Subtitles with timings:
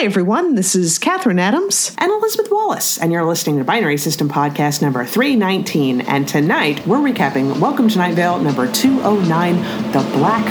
[0.00, 0.54] Hi, everyone.
[0.54, 1.94] This is Catherine Adams.
[1.98, 6.00] and Elizabeth Wallace, and you're listening to Binary System Podcast number 319.
[6.00, 9.56] And tonight we're recapping Welcome to Night Vale number 209,
[9.92, 10.46] The Black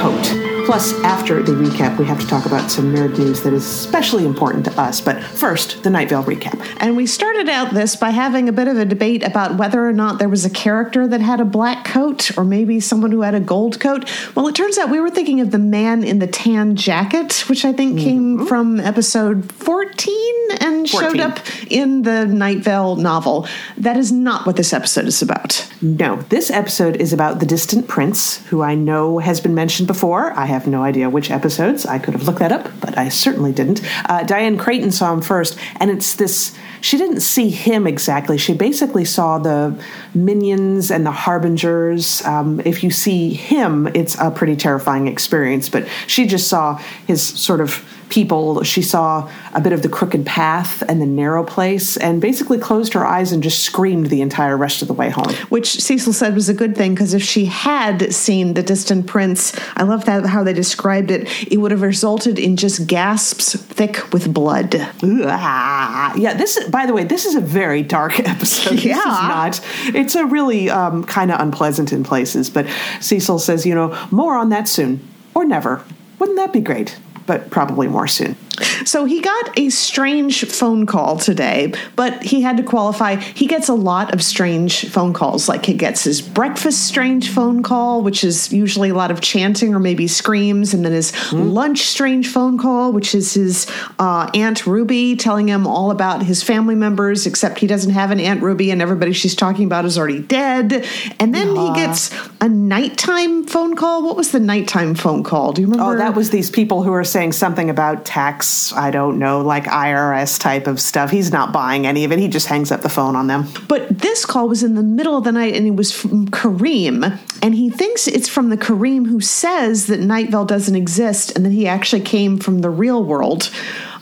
[0.00, 0.43] Coat.
[0.64, 4.24] Plus, after the recap, we have to talk about some nerd news that is especially
[4.24, 4.98] important to us.
[4.98, 6.58] But first, the Night Vale recap.
[6.80, 9.92] And we started out this by having a bit of a debate about whether or
[9.92, 13.34] not there was a character that had a black coat or maybe someone who had
[13.34, 14.10] a gold coat.
[14.34, 17.66] Well, it turns out we were thinking of the man in the tan jacket, which
[17.66, 18.46] I think came mm-hmm.
[18.46, 23.46] from episode 14 and showed up in the Night Vale novel.
[23.76, 25.70] That is not what this episode is about.
[25.84, 30.32] No, this episode is about the distant prince, who I know has been mentioned before.
[30.32, 31.84] I have no idea which episodes.
[31.84, 33.82] I could have looked that up, but I certainly didn't.
[34.08, 36.56] Uh, Diane Creighton saw him first, and it's this.
[36.80, 38.38] She didn't see him exactly.
[38.38, 39.78] She basically saw the
[40.14, 42.24] minions and the harbingers.
[42.24, 47.22] Um, if you see him, it's a pretty terrifying experience, but she just saw his
[47.22, 47.84] sort of
[48.14, 48.62] people.
[48.62, 52.92] She saw a bit of the crooked path and the narrow place, and basically closed
[52.94, 55.32] her eyes and just screamed the entire rest of the way home.
[55.48, 59.52] which Cecil said was a good thing because if she had seen the distant prince,
[59.76, 61.22] I love that how they described it.
[61.52, 64.76] It would have resulted in just gasps thick with blood.
[65.24, 68.74] Ah, yeah, this is, by the way, this is a very dark episode.
[68.74, 69.02] This is Yeah.
[69.04, 69.60] not.
[69.86, 72.66] It's a really um, kind of unpleasant in places, but
[73.00, 75.00] Cecil says, you know, more on that soon
[75.34, 75.82] or never.
[76.18, 76.96] Wouldn't that be great?
[77.26, 78.36] But probably more soon.
[78.84, 83.16] So he got a strange phone call today, but he had to qualify.
[83.16, 85.48] He gets a lot of strange phone calls.
[85.48, 89.74] Like he gets his breakfast strange phone call, which is usually a lot of chanting
[89.74, 93.66] or maybe screams, and then his lunch strange phone call, which is his
[93.98, 98.20] uh, Aunt Ruby telling him all about his family members, except he doesn't have an
[98.20, 100.86] Aunt Ruby, and everybody she's talking about is already dead.
[101.18, 104.02] And then he gets a nighttime phone call.
[104.04, 105.52] What was the nighttime phone call?
[105.52, 105.94] Do you remember?
[105.94, 108.43] Oh, that was these people who are saying something about tax,
[108.74, 111.10] I don't know, like IRS type of stuff.
[111.10, 112.18] He's not buying any of it.
[112.18, 113.46] He just hangs up the phone on them.
[113.68, 117.18] But this call was in the middle of the night and it was from Kareem.
[117.42, 121.44] And he thinks it's from the Kareem who says that Night Vale doesn't exist and
[121.44, 123.50] that he actually came from the real world.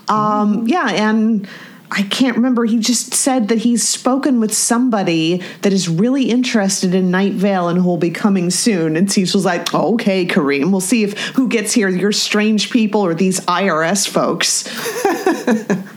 [0.08, 1.48] Um, yeah, and
[1.94, 2.64] I can't remember.
[2.64, 7.68] He just said that he's spoken with somebody that is really interested in Night Vale
[7.68, 8.96] and who will be coming soon.
[8.96, 13.12] And Cecil's like, okay, Kareem, we'll see if who gets here, your strange people or
[13.12, 14.66] these IRS folks.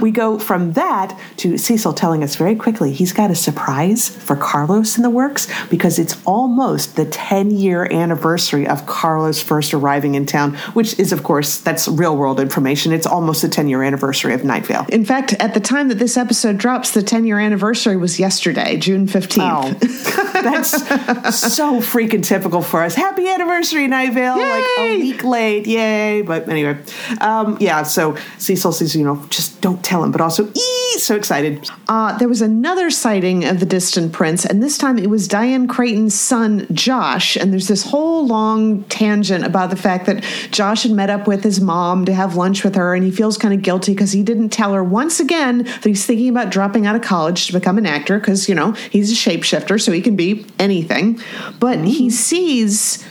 [0.00, 4.36] We go from that to Cecil telling us very quickly he's got a surprise for
[4.36, 10.14] Carlos in the works because it's almost the 10 year anniversary of Carlos first arriving
[10.14, 12.92] in town, which is, of course, that's real world information.
[12.92, 14.86] It's almost the 10 year anniversary of Night Vale.
[14.88, 18.76] In fact, at the time that this episode drops, the 10 year anniversary was yesterday,
[18.76, 19.42] June 15th.
[19.42, 22.94] Oh, that's so freaking typical for us.
[22.94, 24.36] Happy anniversary, Night Vale.
[24.36, 25.66] Like a week late.
[25.66, 26.22] Yay.
[26.22, 26.78] But anyway,
[27.20, 31.16] um, yeah, so Cecil says, you know, just don't tell him, but also, ee, so
[31.16, 31.68] excited.
[31.88, 35.68] Uh, there was another sighting of the distant prince, and this time it was Diane
[35.68, 37.36] Creighton's son, Josh.
[37.36, 41.42] And there's this whole long tangent about the fact that Josh had met up with
[41.42, 44.22] his mom to have lunch with her, and he feels kind of guilty because he
[44.22, 47.78] didn't tell her once again that he's thinking about dropping out of college to become
[47.78, 51.20] an actor because, you know, he's a shapeshifter, so he can be anything.
[51.58, 53.04] But he sees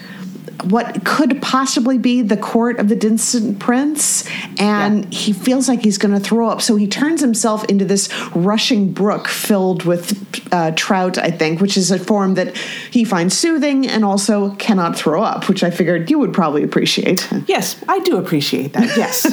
[0.66, 4.24] what could possibly be the court of the distant prince
[4.60, 8.10] and he feels like he's going to throw up so he turns himself into this
[8.36, 10.24] rushing brook filled with
[10.54, 12.56] uh, trout i think which is a form that
[12.92, 17.28] he finds soothing and also cannot throw up which i figured you would probably appreciate
[17.48, 18.96] Yes, I do appreciate that.
[18.98, 19.28] Yes.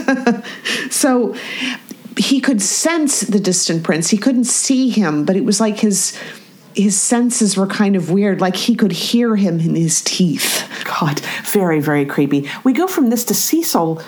[0.95, 1.35] so
[2.17, 6.19] he could sense the distant prince he couldn't see him but it was like his
[6.79, 11.21] his senses were kind of weird like he could hear him in his teeth God,
[11.45, 12.49] very, very creepy.
[12.65, 14.03] We go from this to Cecil.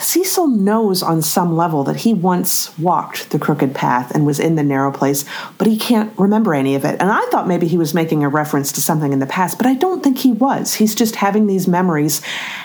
[0.00, 4.54] Cecil knows on some level that he once walked the crooked path and was in
[4.54, 5.24] the narrow place,
[5.58, 7.00] but he can't remember any of it.
[7.00, 9.66] And I thought maybe he was making a reference to something in the past, but
[9.66, 10.74] I don't think he was.
[10.74, 12.22] He's just having these memories.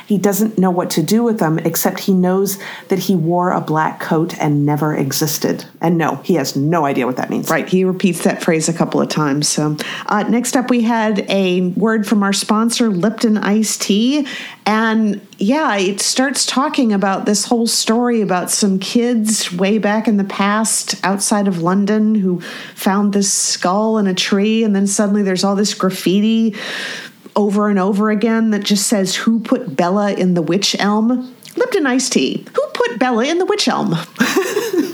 [0.07, 2.57] He doesn't know what to do with them, except he knows
[2.90, 5.66] that he wore a black coat and never existed.
[5.81, 7.49] And no, he has no idea what that means.
[7.49, 9.47] Right, he repeats that phrase a couple of times.
[9.47, 14.28] So, uh, next up, we had a word from our sponsor, Lipton Iced Tea,
[14.66, 20.17] and yeah, it starts talking about this whole story about some kids way back in
[20.17, 22.41] the past outside of London who
[22.76, 26.55] found this skull in a tree, and then suddenly there's all this graffiti
[27.35, 31.87] over and over again that just says, "Who put Bella in the witch elm?" Lipton
[31.87, 32.46] Iced Tea.
[32.55, 33.96] Who put Bella in the witch elm?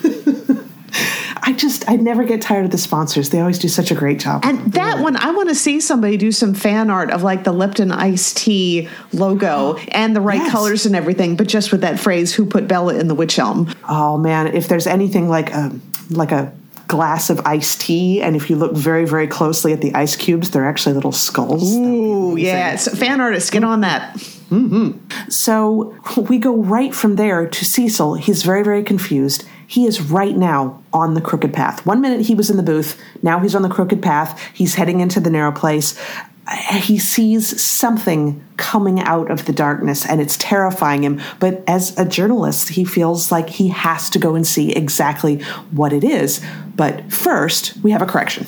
[1.48, 3.30] I just I never get tired of the sponsors.
[3.30, 4.42] They always do such a great job.
[4.44, 7.54] And that one, I want to see somebody do some fan art of like the
[7.54, 10.52] Lipton iced tea logo and the right Yes.
[10.52, 13.74] colors and everything, but just with that phrase, "Who put Bella in the witch elm?"
[13.88, 15.72] Oh man, if there's anything like a
[16.10, 16.52] like a
[16.90, 20.52] glass of iced tea, and if you look very very closely at the ice cubes,
[20.52, 21.74] they're actually little skulls.
[21.78, 24.18] Ooh, yeah, so fan artists, get on that.
[24.52, 24.98] Mm-hmm.
[25.30, 28.16] So we go right from there to Cecil.
[28.16, 29.46] He's very very confused.
[29.68, 31.86] He is right now on the crooked path.
[31.86, 34.42] One minute he was in the booth, now he's on the crooked path.
[34.54, 36.00] He's heading into the narrow place.
[36.72, 41.20] He sees something coming out of the darkness and it's terrifying him.
[41.42, 45.42] But as a journalist, he feels like he has to go and see exactly
[45.72, 46.42] what it is.
[46.74, 48.48] But first, we have a correction.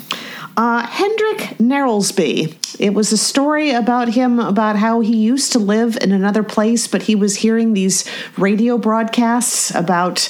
[0.60, 2.54] Uh, Hendrik Narrelsby.
[2.82, 6.86] It was a story about him about how he used to live in another place,
[6.86, 8.04] but he was hearing these
[8.38, 10.28] radio broadcasts about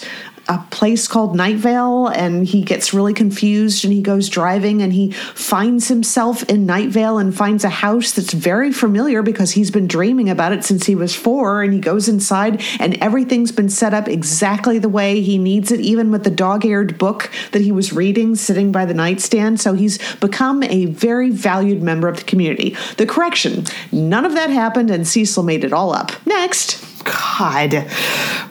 [0.50, 5.12] a place called Nightvale and he gets really confused and he goes driving and he
[5.12, 10.28] finds himself in Nightvale and finds a house that's very familiar because he's been dreaming
[10.28, 11.62] about it since he was four.
[11.62, 15.80] And he goes inside and everything's been set up exactly the way he needs it,
[15.82, 19.62] even with the dog eared book that he was reading sitting by the nightstand.
[19.62, 22.76] So he's become a very valued member of the community.
[22.98, 26.12] The correction none of that happened, and Cecil made it all up.
[26.26, 26.89] Next.
[27.04, 27.88] God.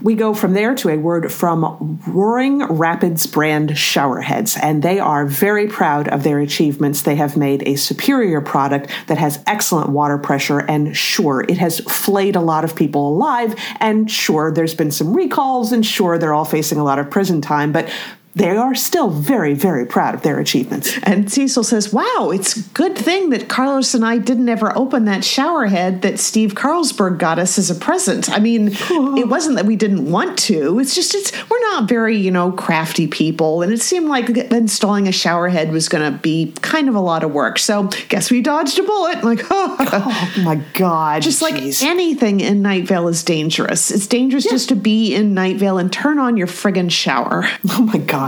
[0.00, 5.26] We go from there to a word from Roaring Rapids brand showerheads, and they are
[5.26, 7.02] very proud of their achievements.
[7.02, 11.80] They have made a superior product that has excellent water pressure, and sure, it has
[11.80, 16.34] flayed a lot of people alive, and sure, there's been some recalls, and sure, they're
[16.34, 17.90] all facing a lot of prison time, but
[18.38, 20.96] they are still very, very proud of their achievements.
[21.02, 25.04] And Cecil says, Wow, it's a good thing that Carlos and I didn't ever open
[25.06, 28.30] that shower head that Steve Carlsberg got us as a present.
[28.30, 30.78] I mean, it wasn't that we didn't want to.
[30.78, 33.62] It's just, it's we're not very, you know, crafty people.
[33.62, 37.00] And it seemed like installing a shower head was going to be kind of a
[37.00, 37.58] lot of work.
[37.58, 39.24] So guess we dodged a bullet.
[39.24, 41.22] Like, Oh my God.
[41.22, 43.90] just like anything in Night Vale is dangerous.
[43.90, 47.48] It's dangerous just to be in Night Vale and turn on your friggin' shower.
[47.70, 48.27] Oh my God.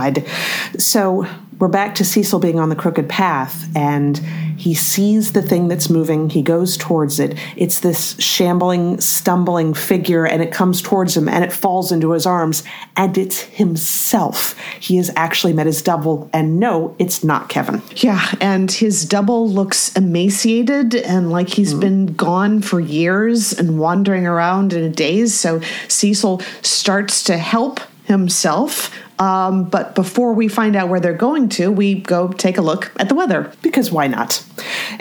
[0.77, 1.27] So
[1.61, 4.17] we're back to Cecil being on the crooked path, and
[4.57, 6.29] he sees the thing that's moving.
[6.29, 7.37] He goes towards it.
[7.55, 12.25] It's this shambling, stumbling figure, and it comes towards him and it falls into his
[12.25, 12.63] arms,
[12.97, 14.57] and it's himself.
[14.79, 17.83] He has actually met his double, and no, it's not Kevin.
[17.97, 21.79] Yeah, and his double looks emaciated and like he's mm-hmm.
[21.79, 25.39] been gone for years and wandering around in a daze.
[25.39, 28.91] So Cecil starts to help himself.
[29.21, 32.91] Um, but before we find out where they're going to, we go take a look
[32.97, 33.53] at the weather.
[33.61, 34.43] Because why not?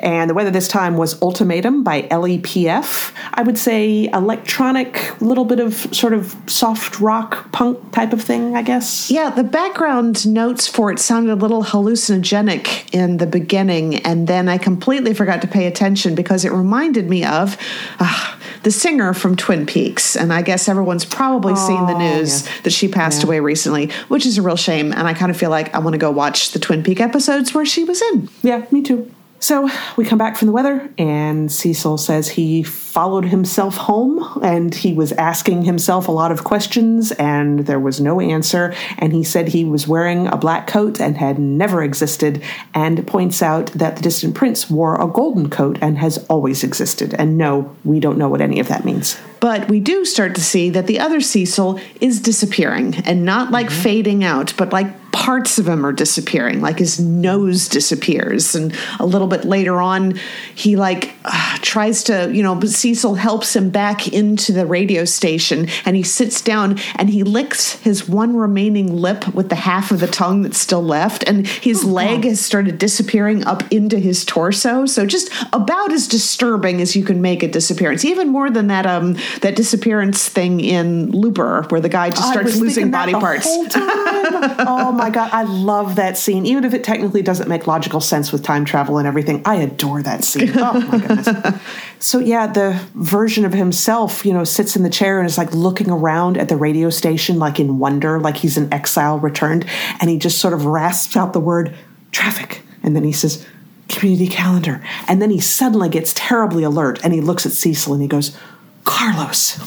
[0.01, 3.13] And the weather this time was Ultimatum by LEPF.
[3.33, 8.57] I would say electronic, little bit of sort of soft rock punk type of thing,
[8.57, 9.11] I guess.
[9.11, 14.51] Yeah, the background notes for it sounded a little hallucinogenic in the beginning, and then
[14.51, 17.57] I completely forgot to pay attention because it reminded me of
[17.99, 20.17] uh, the singer from Twin Peaks.
[20.17, 24.27] And I guess everyone's probably seen the oh, news that she passed away recently, which
[24.27, 24.93] is a real shame.
[24.93, 27.55] And I kind of feel like I want to go watch the Twin Peak episodes
[27.55, 28.29] where she was in.
[28.43, 29.11] Yeah, me too.
[29.41, 34.75] So we come back from the weather, and Cecil says he followed himself home and
[34.75, 38.75] he was asking himself a lot of questions, and there was no answer.
[38.99, 42.43] And he said he was wearing a black coat and had never existed,
[42.75, 47.15] and points out that the distant prince wore a golden coat and has always existed.
[47.15, 49.17] And no, we don't know what any of that means.
[49.39, 53.71] But we do start to see that the other Cecil is disappearing and not like
[53.71, 58.55] fading out, but like parts of him are disappearing, like his nose disappears.
[58.55, 60.19] And a little bit later on,
[60.55, 65.69] he like uh, tries to, you know, Cecil helps him back into the radio station
[65.85, 70.01] and he sits down and he licks his one remaining lip with the half of
[70.01, 71.23] the tongue that's still left.
[71.27, 74.87] And his leg has started disappearing up into his torso.
[74.87, 78.87] So just about as disturbing as you can make a disappearance, even more than that
[78.87, 83.47] um that disappearance thing in Looper where the guy just starts losing body parts.
[83.77, 86.47] oh my god, I love that scene.
[86.47, 90.03] Even if it technically doesn't make logical sense with time travel and everything, I adore
[90.03, 90.51] that scene.
[90.63, 91.61] Oh my goodness.
[91.99, 95.53] so yeah, the version of himself, you know, sits in the chair and is like
[95.53, 99.65] looking around at the radio station like in wonder, like he's an exile returned,
[100.01, 101.75] and he just sort of rasps out the word
[102.13, 103.47] traffic, and then he says
[103.89, 108.03] community calendar, and then he suddenly gets terribly alert and he looks at Cecil and
[108.03, 108.37] he goes,
[108.85, 109.59] Carlos.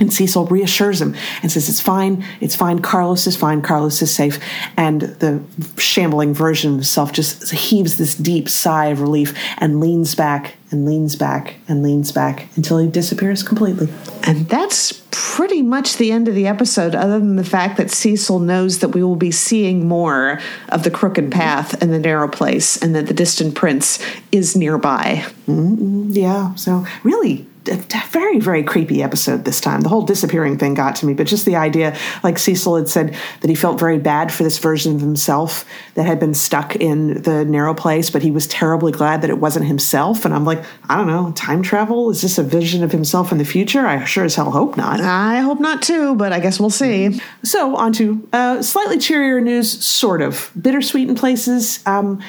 [0.00, 4.12] And Cecil reassures him and says, It's fine, it's fine, Carlos is fine, Carlos is
[4.12, 4.38] safe.
[4.76, 5.42] And the
[5.76, 10.86] shambling version of himself just heaves this deep sigh of relief and leans back and
[10.86, 13.88] leans back and leans back until he disappears completely.
[14.26, 18.38] And that's pretty much the end of the episode, other than the fact that Cecil
[18.38, 22.76] knows that we will be seeing more of the crooked path and the narrow place,
[22.76, 23.98] and that the distant prince
[24.32, 25.24] is nearby.
[25.46, 26.10] Mm-hmm.
[26.10, 27.46] Yeah, so really
[28.10, 29.80] very very creepy episode this time.
[29.80, 33.16] The whole disappearing thing got to me but just the idea like cecil had said
[33.40, 35.64] that he felt very bad for this version of himself
[35.94, 39.38] that had been stuck in the narrow place but he was terribly glad that it
[39.38, 40.24] wasn't himself.
[40.24, 42.10] And i'm like i don't know time travel?
[42.10, 43.86] Is this a vision of himself in the future?
[43.86, 45.00] I sure as hell hope not.
[45.00, 47.20] I hope not too but i guess we'll see.
[47.42, 50.50] So on to uh, slightly cheerier news sort of.
[50.60, 51.84] Bittersweet in places.
[51.86, 52.22] Um,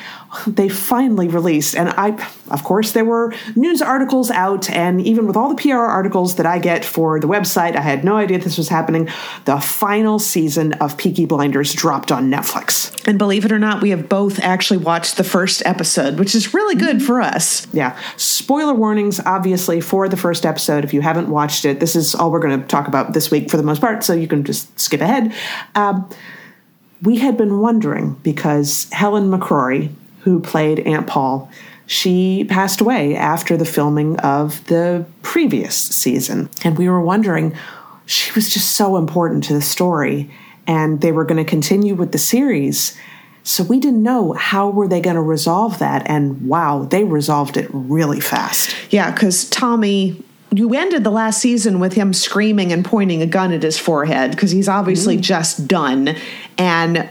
[0.47, 2.09] they finally released and i
[2.49, 6.45] of course there were news articles out and even with all the PR articles that
[6.45, 9.09] I get for the website, I had no idea this was happening.
[9.45, 12.91] The final season of Peaky Blinders dropped on Netflix.
[13.07, 16.53] And believe it or not, we have both actually watched the first episode, which is
[16.53, 17.67] really good for us.
[17.73, 17.97] Yeah.
[18.17, 20.83] Spoiler warnings, obviously, for the first episode.
[20.83, 23.49] If you haven't watched it, this is all we're going to talk about this week
[23.49, 25.33] for the most part, so you can just skip ahead.
[25.75, 26.09] Um,
[27.01, 29.91] we had been wondering because Helen McCrory,
[30.23, 31.49] who played Aunt Paul,
[31.87, 36.49] she passed away after the filming of the previous season.
[36.63, 37.55] And we were wondering,
[38.05, 40.31] she was just so important to the story.
[40.67, 42.97] And they were going to continue with the series.
[43.43, 46.07] So we didn't know how were they going to resolve that.
[46.07, 48.75] And wow, they resolved it really fast.
[48.91, 50.23] Yeah, because Tommy
[50.53, 54.31] you ended the last season with him screaming and pointing a gun at his forehead
[54.31, 55.21] because he's obviously mm.
[55.21, 56.15] just done.
[56.57, 57.09] And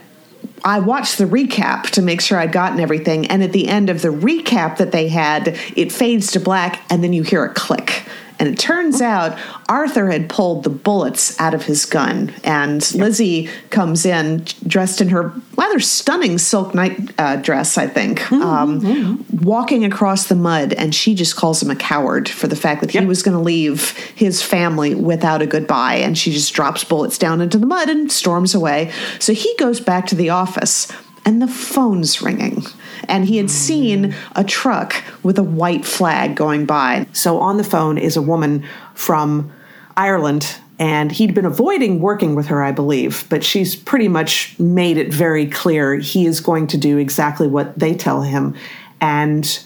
[0.64, 3.26] I watched the recap to make sure I'd gotten everything.
[3.28, 7.02] And at the end of the recap that they had, it fades to black and
[7.02, 8.04] then you hear a click.
[8.40, 12.34] And it turns out Arthur had pulled the bullets out of his gun.
[12.42, 13.00] And yep.
[13.00, 18.42] Lizzie comes in dressed in her rather stunning silk night uh, dress, I think, mm-hmm.
[18.42, 19.44] Um, mm-hmm.
[19.44, 20.72] walking across the mud.
[20.72, 23.02] And she just calls him a coward for the fact that yep.
[23.02, 25.96] he was going to leave his family without a goodbye.
[25.96, 28.90] And she just drops bullets down into the mud and storms away.
[29.18, 30.90] So he goes back to the office,
[31.24, 32.64] and the phone's ringing
[33.08, 37.06] and he had oh, seen a truck with a white flag going by.
[37.12, 39.52] So on the phone is a woman from
[39.96, 44.96] Ireland and he'd been avoiding working with her, I believe, but she's pretty much made
[44.96, 48.54] it very clear he is going to do exactly what they tell him.
[49.00, 49.62] And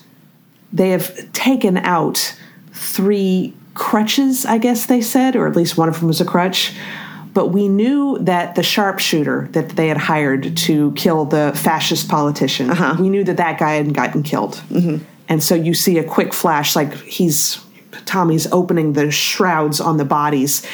[0.73, 2.37] they have taken out
[2.73, 6.73] three crutches, I guess they said, or at least one of them was a crutch
[7.35, 12.71] but we knew that the sharpshooter that they had hired to kill the fascist politician,
[12.71, 12.97] uh-huh.
[13.01, 14.55] we knew that that guy had gotten killed.
[14.71, 15.05] Mm-hmm.
[15.29, 17.61] And so you see a quick flash, like he's
[18.07, 20.65] Tommy's opening the shrouds on the bodies,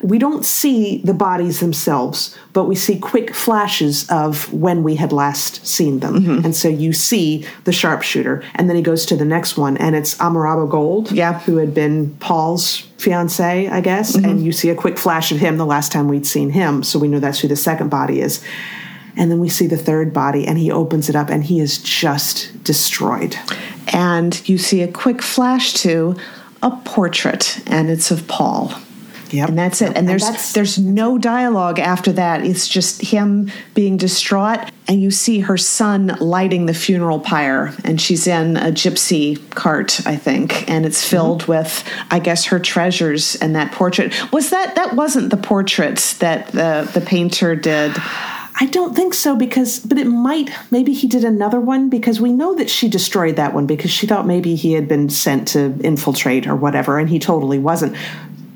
[0.00, 5.12] we don't see the bodies themselves, but we see quick flashes of when we had
[5.12, 6.20] last seen them.
[6.20, 6.44] Mm-hmm.
[6.44, 9.96] And so you see the sharpshooter, and then he goes to the next one, and
[9.96, 11.40] it's Aberama Gold, yeah.
[11.40, 14.16] who had been Paul's fiance, I guess.
[14.16, 14.24] Mm-hmm.
[14.24, 16.98] And you see a quick flash of him the last time we'd seen him, so
[16.98, 18.44] we know that's who the second body is.
[19.16, 21.78] And then we see the third body, and he opens it up, and he is
[21.78, 23.36] just destroyed.
[23.88, 26.14] And you see a quick flash to
[26.62, 28.72] a portrait, and it's of Paul.
[29.30, 29.48] Yep.
[29.50, 29.96] And that's it.
[29.96, 32.44] And there's and there's no dialogue after that.
[32.44, 38.00] It's just him being distraught and you see her son lighting the funeral pyre and
[38.00, 41.52] she's in a gypsy cart, I think, and it's filled mm-hmm.
[41.52, 44.32] with I guess her treasures and that portrait.
[44.32, 47.96] Was that that wasn't the portrait that the the painter did?
[48.60, 52.32] I don't think so because, but it might, maybe he did another one because we
[52.32, 55.78] know that she destroyed that one because she thought maybe he had been sent to
[55.80, 57.96] infiltrate or whatever, and he totally wasn't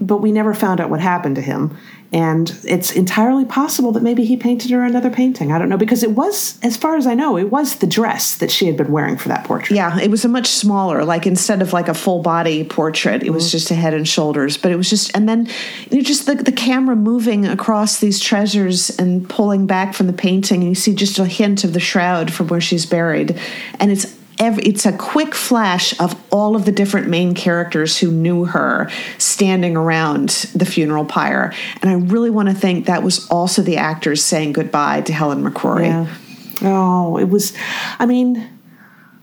[0.07, 1.77] but we never found out what happened to him.
[2.13, 5.51] And it's entirely possible that maybe he painted her another painting.
[5.51, 8.37] I don't know because it was, as far as I know, it was the dress
[8.37, 9.75] that she had been wearing for that portrait.
[9.75, 13.31] Yeah, it was a much smaller, like instead of like a full body portrait, it
[13.31, 13.53] was mm-hmm.
[13.53, 14.59] just a head and shoulders.
[14.59, 15.49] But it was just, and then
[15.91, 20.61] you just the, the camera moving across these treasures and pulling back from the painting,
[20.61, 23.41] and you see just a hint of the shroud from where she's buried,
[23.81, 24.05] and it's
[24.43, 28.91] every, it's a quick flash of all of the different main characters who knew her
[29.17, 31.55] standing around the funeral pyre.
[31.81, 35.45] And I really want to think that was also the actors saying goodbye to Helen
[35.45, 35.87] McCrory.
[35.87, 36.15] Yeah.
[36.63, 37.53] Oh, it was,
[37.99, 38.49] I mean,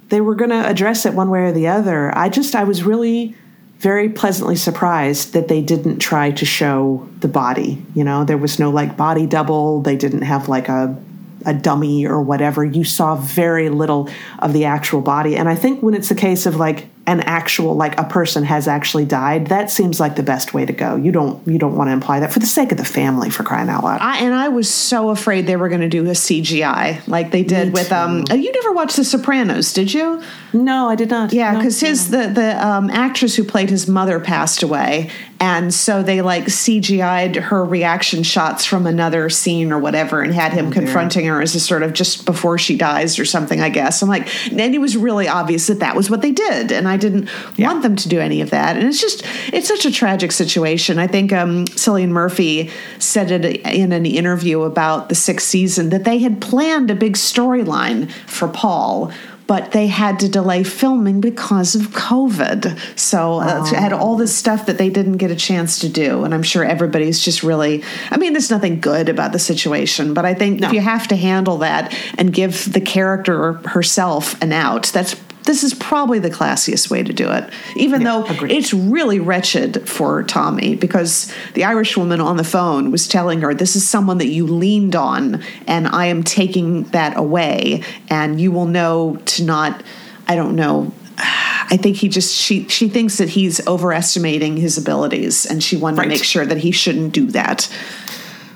[0.08, 2.18] they were going to address it one way or the other.
[2.18, 3.36] I just, I was really
[3.80, 7.86] very pleasantly surprised that they didn't try to show the body.
[7.94, 9.82] You know, there was no like body double.
[9.82, 10.98] They didn't have like a
[11.46, 12.64] a dummy or whatever.
[12.64, 15.36] You saw very little of the actual body.
[15.36, 18.68] And I think when it's a case of like an actual like a person has
[18.68, 20.96] actually died, that seems like the best way to go.
[20.96, 23.44] You don't you don't want to imply that for the sake of the family for
[23.44, 24.00] crying out loud.
[24.00, 27.44] I, and I was so afraid they were going to do a CGI like they
[27.44, 30.22] did with um you never watched The Sopranos, did you?
[30.54, 31.32] No, I did not.
[31.32, 32.28] Yeah, because no, his no.
[32.28, 37.36] the the um, actress who played his mother passed away, and so they like CGI'd
[37.36, 41.56] her reaction shots from another scene or whatever, and had him Oh, confronting her as
[41.56, 43.62] a sort of just before she dies or something.
[43.62, 46.72] I guess I'm like, and it was really obvious that that was what they did,
[46.72, 48.76] and I didn't want them to do any of that.
[48.76, 50.98] And it's just it's such a tragic situation.
[50.98, 56.04] I think um, Cillian Murphy said it in an interview about the sixth season that
[56.04, 59.12] they had planned a big storyline for Paul.
[59.50, 62.78] But they had to delay filming because of COVID.
[63.00, 66.24] So uh, had all this stuff that they didn't get a chance to do.
[66.24, 70.24] And I'm sure everybody's just really, I mean, there's nothing good about the situation, but
[70.24, 74.92] I think if you have to handle that and give the character herself an out,
[74.94, 75.16] that's
[75.50, 77.52] this is probably the classiest way to do it.
[77.76, 78.52] Even though agreed.
[78.52, 83.56] it's really wretched for Tommy because the Irish woman on the phone was telling her,
[83.56, 88.52] This is someone that you leaned on, and I am taking that away, and you
[88.52, 89.82] will know to not,
[90.28, 90.94] I don't know.
[91.18, 95.98] I think he just she she thinks that he's overestimating his abilities, and she wanted
[95.98, 96.04] Right.
[96.06, 97.68] to make sure that he shouldn't do that.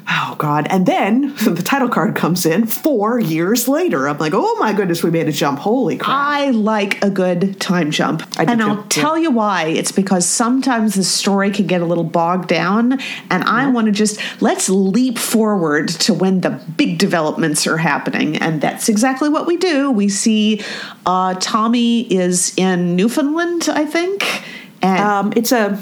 [0.07, 0.67] Oh God!
[0.69, 4.07] And then the title card comes in four years later.
[4.07, 5.59] I'm like, oh my goodness, we made a jump!
[5.59, 6.09] Holy crap!
[6.15, 8.23] I like a good time jump.
[8.37, 8.85] I and too, I'll yeah.
[8.89, 9.65] tell you why.
[9.67, 13.91] It's because sometimes the story can get a little bogged down, and I want to
[13.91, 18.37] just let's leap forward to when the big developments are happening.
[18.37, 19.91] And that's exactly what we do.
[19.91, 20.61] We see
[21.05, 24.43] uh, Tommy is in Newfoundland, I think.
[24.81, 25.81] And Um, it's a,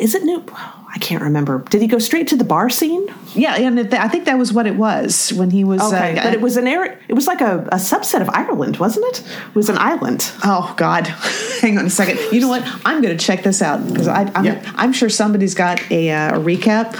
[0.00, 0.44] is it new?
[0.94, 1.60] I can't remember.
[1.70, 3.06] Did he go straight to the bar scene?
[3.34, 5.80] yeah, and it, I think that was what it was when he was.
[5.80, 7.00] Okay, uh, but it was an air.
[7.08, 9.20] It was like a, a subset of Ireland, wasn't it?
[9.48, 10.30] It was an island.
[10.44, 11.06] Oh God!
[11.60, 12.18] Hang on a second.
[12.30, 12.62] You know what?
[12.84, 14.70] I'm going to check this out because I'm, Yeah.
[14.76, 16.92] I'm sure somebody's got a, uh, a recap.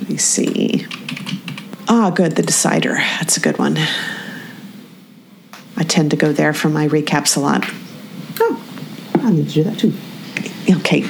[0.00, 0.86] Let me see.
[1.88, 2.36] Ah, good.
[2.36, 2.94] The Decider.
[2.94, 3.76] That's a good one.
[5.76, 7.64] I tend to go there for my recaps a lot.
[8.40, 8.64] Oh,
[9.16, 9.92] I need to do that too.
[10.78, 11.02] Okay,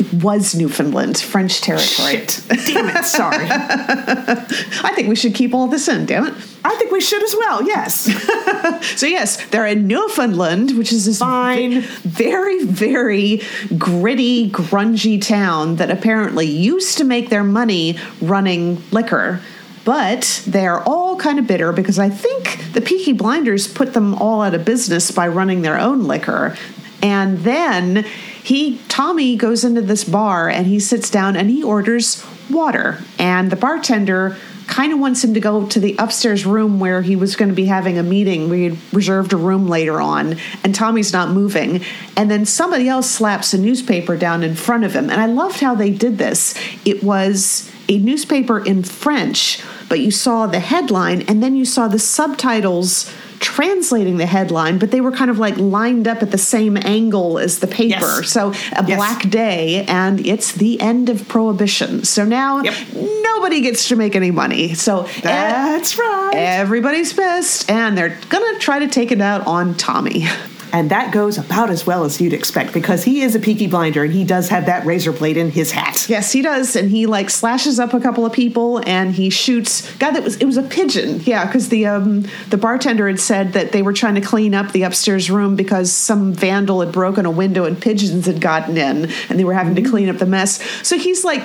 [0.00, 2.12] it was Newfoundland, French territory.
[2.12, 2.42] Shit!
[2.66, 3.04] Damn it!
[3.04, 3.46] Sorry.
[3.50, 6.06] I think we should keep all this in.
[6.06, 6.34] Damn it.
[6.64, 7.62] I think we should as well.
[7.62, 8.08] Yes.
[8.96, 11.80] So yes, they're in Newfoundland, which is this Fine.
[11.80, 13.40] very, very
[13.78, 19.40] gritty, grungy town that apparently used to make their money running liquor.
[19.84, 24.42] But they're all kind of bitter because I think the Peaky Blinders put them all
[24.42, 26.56] out of business by running their own liquor.
[27.02, 28.04] And then
[28.42, 32.98] he, Tommy, goes into this bar and he sits down and he orders water.
[33.18, 37.16] And the bartender kind of wants him to go to the upstairs room where he
[37.16, 38.48] was going to be having a meeting.
[38.48, 41.82] We had reserved a room later on, and Tommy's not moving.
[42.16, 45.10] And then somebody else slaps a newspaper down in front of him.
[45.10, 46.54] And I loved how they did this.
[46.84, 51.88] It was a newspaper in French, but you saw the headline, and then you saw
[51.88, 56.38] the subtitles translating the headline, but they were kind of like lined up at the
[56.38, 57.88] same angle as the paper.
[58.20, 58.30] Yes.
[58.30, 58.96] So a Yes.
[58.96, 62.04] black day, and it's the end of prohibition.
[62.04, 62.74] So now Yep.
[63.22, 64.74] nobody gets to make any money.
[64.74, 66.32] So That's right.
[66.34, 70.26] everybody's pissed, and they're gonna try to take it out on Tommy.
[70.72, 74.04] And that goes about as well as you'd expect because he is a peaky blinder
[74.04, 76.08] and he does have that razor blade in his hat.
[76.08, 79.90] Yes, he does, and he like slashes up a couple of people, and he shoots.
[79.96, 81.20] God, that was it was a pigeon.
[81.24, 84.72] Yeah, because the um, the bartender had said that they were trying to clean up
[84.72, 89.10] the upstairs room because some vandal had broken a window and pigeons had gotten in,
[89.28, 90.62] and they were having to clean up the mess.
[90.86, 91.42] So he's like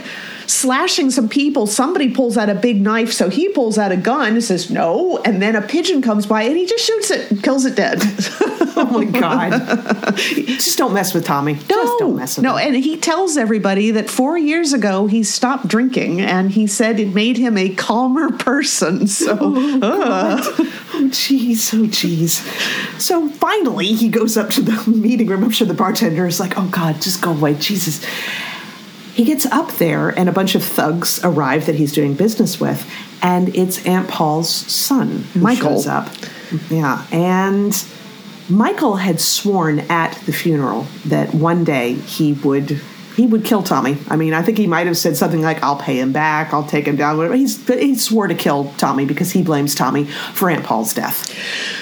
[0.47, 1.67] slashing some people.
[1.67, 5.17] Somebody pulls out a big knife, so he pulls out a gun and says no,
[5.25, 8.01] and then a pigeon comes by and he just shoots it, and kills it dead.
[8.77, 10.15] Oh my god!
[10.17, 11.55] Just don't mess with Tommy.
[11.55, 12.75] Just don't mess with no, him.
[12.75, 17.13] and he tells everybody that four years ago he stopped drinking, and he said it
[17.13, 19.07] made him a calmer person.
[19.15, 19.31] So,
[19.81, 20.41] uh,
[20.97, 22.41] Oh jeez, oh jeez.
[22.99, 25.43] So finally, he goes up to the meeting room.
[25.43, 28.03] I'm sure the bartender is like, "Oh God, just go away, Jesus."
[29.13, 32.85] He gets up there, and a bunch of thugs arrive that he's doing business with,
[33.21, 35.75] and it's Aunt Paul's son Michael.
[35.75, 36.09] shows up.
[36.69, 37.73] Yeah, and
[38.49, 42.79] Michael had sworn at the funeral that one day he would
[43.15, 43.95] he would kill Tommy.
[44.09, 46.53] I mean, I think he might have said something like, "I'll pay him back.
[46.53, 47.35] I'll take him down." Whatever.
[47.35, 50.03] He's he swore to kill Tommy because he blames Tommy
[50.33, 51.31] for Aunt Paul's death.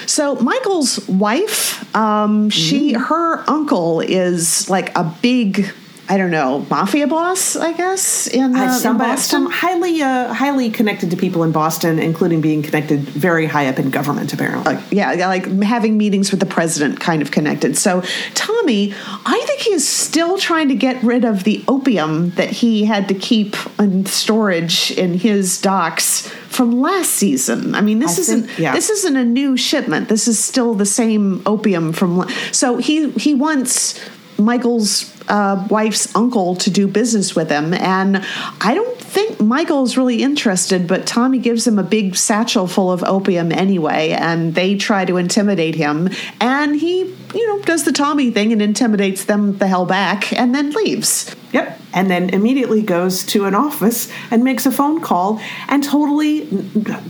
[0.08, 3.02] so Michael's wife, um, she, Mm-hmm.
[3.02, 5.72] her uncle is like a big,
[6.06, 9.16] I don't know, mafia boss, I guess, in, uh, Uh, in Boston.
[9.18, 13.78] some highly uh, highly connected to people in Boston, including being connected very high up
[13.78, 14.76] in government, apparently.
[14.90, 17.78] yeah, yeah, like having meetings with the president kind of connected.
[17.78, 18.02] So
[18.34, 18.92] Tommy,
[19.24, 23.08] I think he is still trying to get rid of the opium that he had
[23.08, 27.74] to keep in storage in his docks from last season.
[27.74, 28.74] I mean, this I isn't think- yeah.
[28.74, 30.08] this isn't a new shipment.
[30.10, 32.28] This is still the same opium from.
[32.52, 33.94] So he he wants
[34.38, 37.72] Michael's uh, wife's uncle to do business with him.
[37.74, 38.24] And
[38.60, 43.02] I don't think Michael's really interested, but Tommy gives him a big satchel full of
[43.04, 46.10] opium anyway, and they try to intimidate him.
[46.40, 50.54] And he, you know, does the Tommy thing and intimidates them the hell back and
[50.54, 51.34] then leaves.
[51.52, 51.80] Yep.
[51.92, 56.48] And then immediately goes to an office and makes a phone call and totally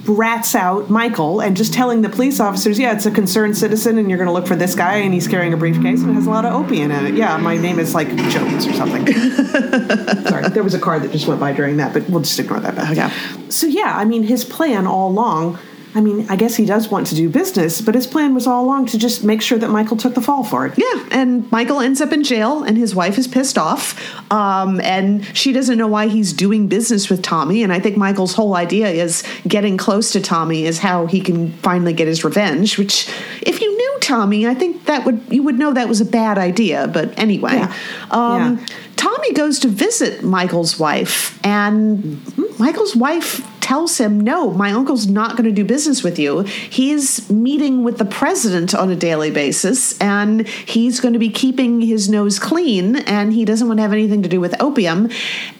[0.04, 4.10] rats out Michael and just telling the police officers, yeah, it's a concerned citizen and
[4.10, 6.30] you're going to look for this guy and he's carrying a briefcase and has a
[6.30, 7.14] lot of opium in it.
[7.14, 9.06] Yeah, my name is like Jones or something.
[10.26, 12.60] Sorry, there was a car that just went by during that, but we'll just ignore
[12.60, 12.78] that.
[12.90, 13.08] Okay.
[13.48, 15.58] So, yeah, I mean, his plan all along
[15.96, 18.64] I mean, I guess he does want to do business, but his plan was all
[18.64, 20.74] along to just make sure that Michael took the fall for it.
[20.76, 23.94] Yeah, and Michael ends up in jail, and his wife is pissed off,
[24.32, 27.62] um, and she doesn't know why he's doing business with Tommy.
[27.62, 31.52] And I think Michael's whole idea is getting close to Tommy is how he can
[31.58, 32.76] finally get his revenge.
[32.76, 33.08] Which,
[33.42, 36.38] if you knew Tommy, I think that would you would know that was a bad
[36.38, 36.88] idea.
[36.88, 37.72] But anyway, Yeah.
[38.10, 38.66] Um, Yeah.
[38.96, 42.20] Tommy goes to visit Michael's wife, and
[42.58, 46.42] Michael's wife tells him, No, my uncle's not going to do business with you.
[46.42, 51.80] He's meeting with the president on a daily basis, and he's going to be keeping
[51.80, 55.08] his nose clean, and he doesn't want to have anything to do with opium.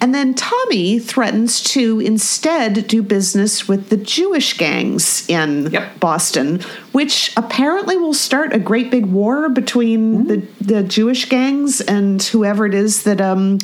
[0.03, 5.99] And then Tommy threatens to instead do business with the Jewish gangs in Yep.
[5.99, 6.61] Boston,
[6.93, 12.67] which apparently will start a great big war between the, the Jewish gangs and whoever
[12.67, 13.59] it is that um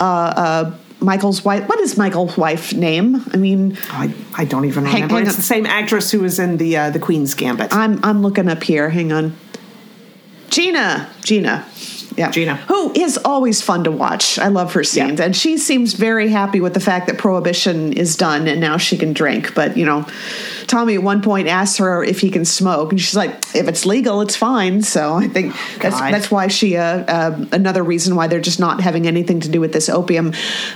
[0.00, 1.68] uh, uh Michael's wife.
[1.68, 3.24] What is Michael's wife name?
[3.32, 5.14] I mean, I, I don't even Hang- remember.
[5.16, 7.72] hang it's the same actress who was in the uh, the Queen's Gambit.
[7.74, 8.90] I'm I'm looking up here.
[8.90, 9.36] Hang on.
[10.50, 11.10] Gina.
[11.22, 11.66] Gina.
[12.16, 12.30] Yeah.
[12.30, 12.56] Gina.
[12.56, 14.38] Who is always fun to watch.
[14.38, 15.18] I love her scenes.
[15.18, 15.26] Yeah.
[15.26, 18.96] And she seems very happy with the fact that prohibition is done and now she
[18.96, 19.54] can drink.
[19.54, 20.06] But, you know,
[20.66, 22.92] Tommy at one point asks her if he can smoke.
[22.92, 24.82] And she's like, if it's legal, it's fine.
[24.82, 28.80] So I think that's, that's why she, uh, uh, another reason why they're just not
[28.80, 30.32] having anything to do with this opium.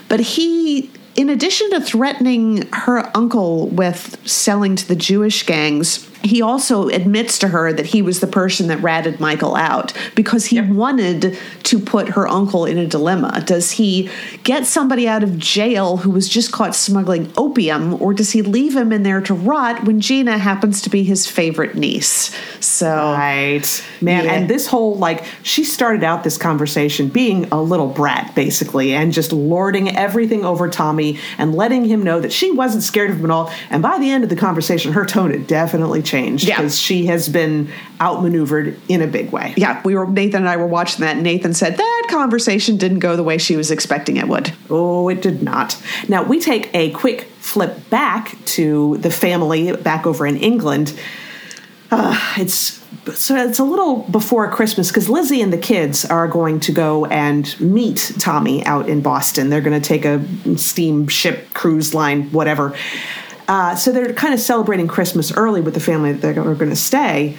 [0.09, 0.90] But he.
[1.16, 7.38] In addition to threatening her uncle with selling to the Jewish gangs, he also admits
[7.40, 11.78] to her that he was the person that ratted Michael out because he wanted to
[11.78, 13.42] put her uncle in a dilemma.
[13.46, 14.11] Does he
[14.42, 18.76] get somebody out of jail who was just caught smuggling opium, or does he leave
[18.76, 22.35] him in there to rot when Gina happens to be his favorite niece?
[22.61, 23.85] So, Right.
[24.00, 24.33] Man, Yeah.
[24.33, 29.12] and this whole like she started out this conversation being a little brat basically and
[29.12, 33.24] just lording everything over Tommy and letting him know that she wasn't scared of him
[33.26, 33.50] at all.
[33.70, 36.56] And by the end of the conversation, her tone had definitely changed Yeah.
[36.56, 37.68] because she has been
[38.00, 39.54] outmaneuvered in a big way.
[39.56, 43.00] yeah, we were Nathan and I were watching that, and Nathan said that conversation didn't
[43.00, 44.52] go the way she was expecting it would.
[44.70, 45.76] Oh, it did not.
[46.08, 50.98] Now we take a quick flip back to the family back over in England.
[51.90, 52.78] Uh, it's
[53.14, 57.06] so it's a little before Christmas because Lizzie and the kids are going to go
[57.06, 59.48] and meet Tommy out in Boston.
[59.48, 60.22] They're going to take a
[60.58, 62.76] steamship cruise line, whatever.
[63.48, 66.76] Uh, so they're kind of celebrating Christmas early with the family that they're going to
[66.76, 67.37] stay.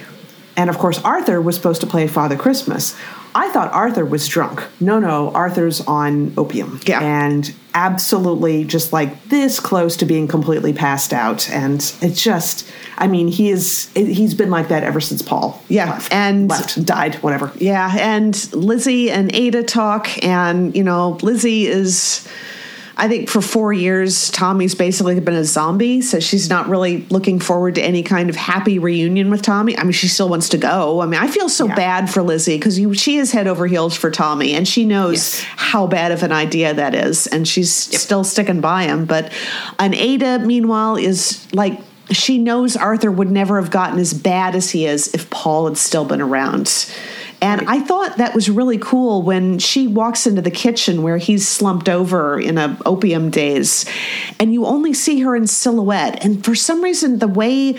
[0.56, 2.96] And of course, Arthur was supposed to play Father Christmas.
[3.32, 4.60] I thought Arthur was drunk.
[4.80, 6.80] No, no, Arthur's on opium.
[6.84, 7.00] Yeah.
[7.00, 11.48] And absolutely just like this close to being completely passed out.
[11.50, 12.68] And it's just,
[12.98, 16.84] I mean, he is, he's been like that ever since Paul Yeah, left, and- left,
[16.84, 17.52] died, whatever.
[17.56, 22.26] Yeah, and Lizzie and Ada talk, and you know, Lizzie is.
[23.00, 27.40] I think for four years, Tommy's basically been a zombie, so she's not really looking
[27.40, 29.74] forward to any kind of happy reunion with Tommy.
[29.78, 31.00] I mean, she still wants to go.
[31.00, 31.74] I mean, I feel so Yeah.
[31.76, 35.42] bad for Lizzie because she is head over heels for Tommy, and she knows Yes.
[35.56, 39.06] how bad of an idea that is, and she's still sticking by him.
[39.06, 39.32] But
[39.78, 44.68] an Ada, meanwhile, is like she knows Arthur would never have gotten as bad as
[44.70, 46.86] he is if Paul had still been around.
[47.42, 51.48] And I thought that was really cool when she walks into the kitchen where he's
[51.48, 53.86] slumped over in a opium daze,
[54.38, 56.22] and you only see her in silhouette.
[56.24, 57.78] And for some reason, the way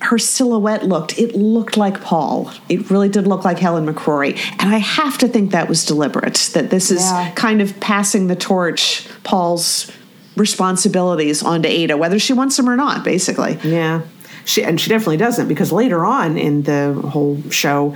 [0.00, 2.50] her silhouette looked, it looked like Paul.
[2.68, 4.38] It really did look like Helen McCrory.
[4.58, 7.30] And I have to think that was deliberate, that this is Yeah.
[7.32, 9.90] kind of passing the torch, Paul's
[10.36, 13.58] responsibilities onto Ada, whether she wants them or not, basically.
[13.64, 14.02] Yeah.
[14.44, 17.94] She, and she definitely doesn't because later on in the whole show,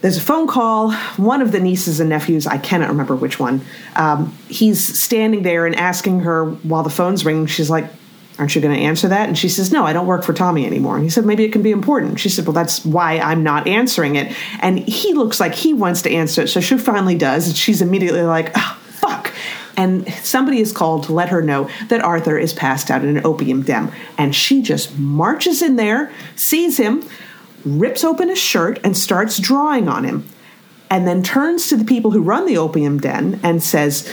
[0.00, 0.92] there's a phone call.
[1.16, 3.62] One of the nieces and nephews, I cannot remember which one,
[3.96, 7.46] um, he's standing there and asking her while the phone's ringing.
[7.46, 7.90] She's like,
[8.38, 9.28] Aren't you going to answer that?
[9.28, 10.96] And she says, No, I don't work for Tommy anymore.
[10.96, 12.20] And he said, Maybe it can be important.
[12.20, 14.36] She said, Well, that's why I'm not answering it.
[14.60, 16.48] And he looks like he wants to answer it.
[16.48, 17.46] So she finally does.
[17.46, 19.32] And she's immediately like, Oh, fuck.
[19.78, 23.24] And somebody is called to let her know that Arthur is passed out in an
[23.26, 23.90] opium den.
[24.18, 27.08] And she just marches in there, sees him,
[27.64, 30.24] rips open his shirt, and starts drawing on him.
[30.88, 34.08] and then turns to the people who run the opium den and says,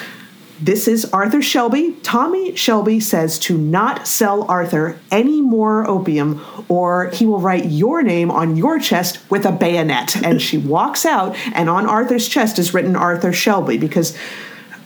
[0.60, 1.92] this is Arthur Shelby.
[2.04, 8.02] Tommy Shelby says to not sell Arthur any more opium or he will write your
[8.02, 10.16] name on your chest with a bayonet.
[10.24, 14.18] And she walks out, and on Arthur's chest is written Arthur Shelby because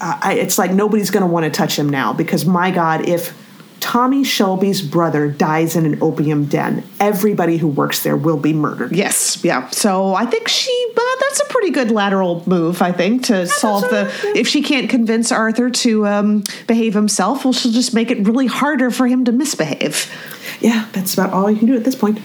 [0.01, 3.33] uh, it's like nobody's going to want to touch him now because my God, if
[3.79, 6.83] Tommy Shelby's brother dies in an opium den.
[6.99, 8.95] Everybody who works there will be murdered.
[8.95, 9.69] Yes, yeah.
[9.69, 13.83] So I think she, uh, that's a pretty good lateral move, I think, to solve
[13.83, 14.11] the.
[14.35, 18.47] If she can't convince Arthur to um, behave himself, well, she'll just make it really
[18.47, 20.11] harder for him to misbehave.
[20.59, 22.19] Yeah, that's about all you can do at this point.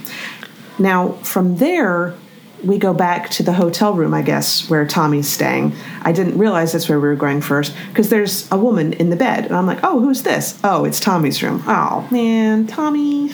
[0.78, 2.14] Now, from there,
[2.64, 5.74] we go back to the hotel room, I guess, where Tommy's staying.
[6.02, 9.16] I didn't realize that's where we were going first because there's a woman in the
[9.16, 9.46] bed.
[9.46, 10.58] And I'm like, oh, who's this?
[10.62, 11.62] Oh, it's Tommy's room.
[11.66, 13.32] Oh, man, Tommy.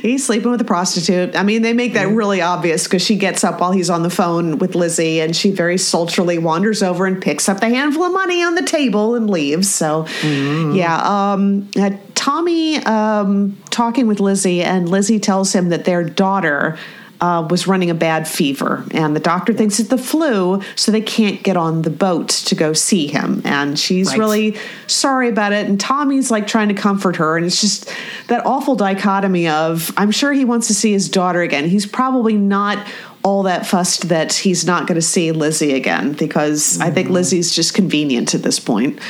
[0.00, 1.36] He's sleeping with a prostitute.
[1.36, 4.10] I mean, they make that really obvious because she gets up while he's on the
[4.10, 8.12] phone with Lizzie and she very sultrily wanders over and picks up the handful of
[8.12, 9.68] money on the table and leaves.
[9.68, 10.74] So, mm.
[10.74, 10.96] yeah.
[11.02, 16.78] Um, uh, Tommy um, talking with Lizzie, and Lizzie tells him that their daughter
[17.20, 21.00] uh, was running a bad fever, and the doctor thinks it's the flu, so they
[21.00, 23.42] can't get on the boat to go see him.
[23.44, 24.18] And she's right.
[24.18, 25.66] really sorry about it.
[25.66, 27.92] And Tommy's like trying to comfort her, and it's just
[28.28, 31.68] that awful dichotomy of I'm sure he wants to see his daughter again.
[31.68, 32.86] He's probably not
[33.26, 36.82] all that fussed that he's not going to see Lizzie again because mm-hmm.
[36.82, 37.14] I think mm-hmm.
[37.14, 39.00] Lizzie's just convenient at this point.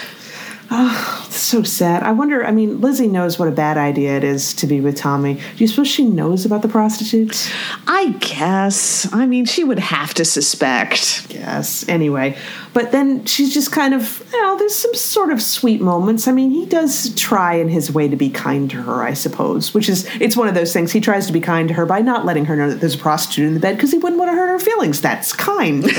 [0.70, 2.02] Oh, so sad.
[2.02, 2.44] I wonder.
[2.44, 5.34] I mean, Lizzie knows what a bad idea it is to be with Tommy.
[5.34, 7.50] Do you suppose she knows about the prostitutes?
[7.86, 9.12] I guess.
[9.12, 11.28] I mean, she would have to suspect.
[11.30, 11.88] Yes.
[11.88, 12.36] Anyway,
[12.72, 16.26] but then she's just kind of, you know, there's some sort of sweet moments.
[16.26, 19.72] I mean, he does try in his way to be kind to her, I suppose,
[19.72, 20.90] which is, it's one of those things.
[20.90, 22.98] He tries to be kind to her by not letting her know that there's a
[22.98, 25.00] prostitute in the bed because he wouldn't want to hurt her feelings.
[25.00, 25.84] That's kind.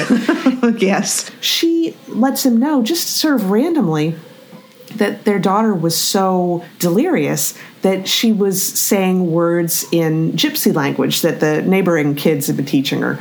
[0.60, 1.30] But yes.
[1.39, 4.15] She lets him know just sort of randomly
[4.97, 11.39] that their daughter was so delirious that she was saying words in gypsy language that
[11.39, 13.19] the neighboring kids had been teaching her.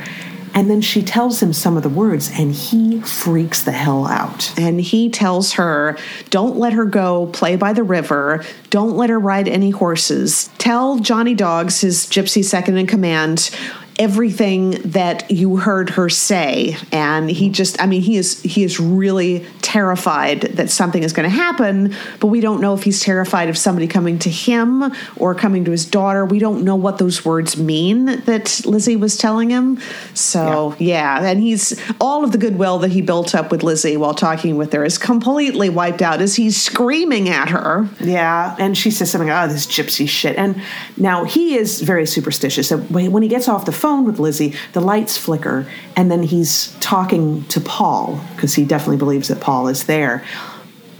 [0.53, 4.57] And then she tells him some of the words, and he freaks the hell out.
[4.57, 5.97] And he tells her,
[6.31, 8.43] Don't let her go play by the river.
[8.71, 10.49] Don't let her ride any horses.
[10.57, 13.51] Tell Johnny Dogs, his gypsy second in command,
[13.99, 16.77] everything that you heard her say.
[16.91, 21.29] And he just i mean he is he is really terrified that something is going
[21.29, 25.35] to happen but we don't know if he's terrified of somebody coming to him or
[25.35, 26.25] coming to his daughter.
[26.25, 29.79] We don't know what those words mean that lizzie was telling him.
[30.13, 33.97] So yeah, yeah and he's all of the goodwill that he built up with lizzie
[33.97, 37.89] while talking with her is completely wiped out as he's screaming at her.
[37.99, 40.37] Yeah and she says something oh this gypsy shit.
[40.37, 40.61] And
[40.95, 42.69] now he is very superstitious.
[42.69, 46.21] So when he gets off the phone phone with Lizzie, the lights flicker, and then
[46.21, 50.25] he's talking to Paul because he definitely believes that Paul is there.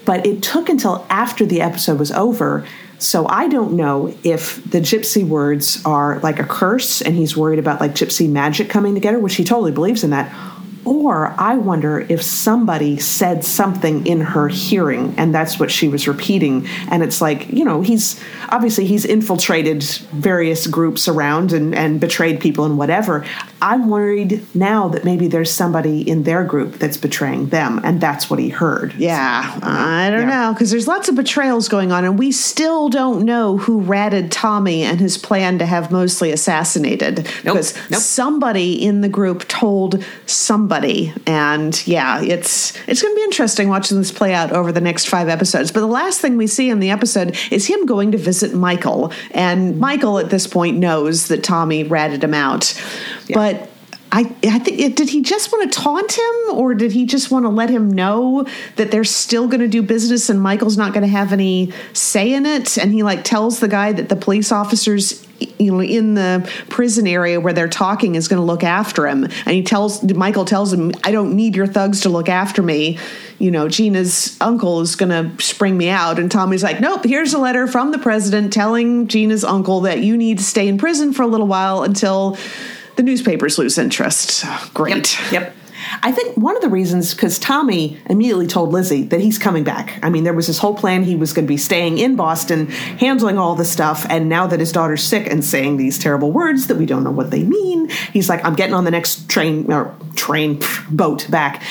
[0.06, 2.66] But it took until after the episode was over.
[2.98, 7.60] So I don't know if the gypsy words are like a curse and he's worried
[7.60, 10.32] about like gypsy magic coming together, which he totally believes in that,
[10.88, 16.08] or I wonder if somebody said something in her hearing and that's what she was
[16.08, 16.66] repeating.
[16.90, 22.40] And it's like, you know, he's obviously he's infiltrated various groups around and, and betrayed
[22.40, 23.26] people and whatever.
[23.62, 28.30] I'm worried now that maybe there's somebody in their group that's betraying them and that's
[28.30, 28.94] what he heard.
[28.96, 30.48] Yeah, I don't yeah.
[30.48, 34.32] know because there's lots of betrayals going on and we still don't know who ratted
[34.32, 37.56] Tommy and his plan to have Mosley assassinated nope.
[37.56, 38.02] because nope.
[38.02, 41.14] somebody in the group told somebody somebody.
[41.26, 45.08] And yeah, it's it's going to be interesting watching this play out over the next
[45.08, 45.72] five episodes.
[45.72, 49.12] But the last thing we see in the episode is him going to visit Michael,
[49.32, 52.74] and Michael at this point knows that Tommy ratted him out,
[53.28, 53.36] yeah.
[53.36, 53.70] but.
[54.10, 57.44] I, I think did he just want to taunt him or did he just want
[57.44, 61.02] to let him know that they're still going to do business and Michael's not going
[61.02, 64.50] to have any say in it and he like tells the guy that the police
[64.50, 65.28] officers
[65.60, 69.24] you know in the prison area where they're talking is going to look after him
[69.24, 72.98] and he tells michael tells him i don't need your thugs to look after me
[73.38, 77.34] you know gina's uncle is going to spring me out and tommy's like nope here's
[77.34, 81.14] a letter from the president telling gina's uncle that you need to stay in prison
[81.14, 82.38] for a little while until
[82.98, 85.56] the newspapers lose interest great yep, yep.
[86.02, 90.00] I think one of the reasons because Tommy immediately told Lizzie that he's coming back.
[90.04, 92.68] I mean, there was this whole plan he was going to be staying in Boston,
[92.68, 96.68] handling all the stuff, and now that his daughter's sick and saying these terrible words
[96.68, 99.72] that we don't know what they mean, he's like, "I'm getting on the next train
[99.72, 101.64] or train boat back."